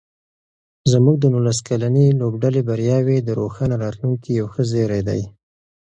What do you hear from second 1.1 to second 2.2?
د نولس کلنې